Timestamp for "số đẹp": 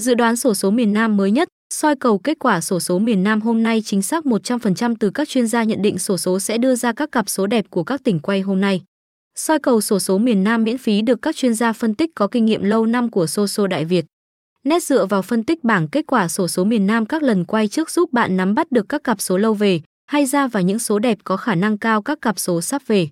7.28-7.64, 20.78-21.18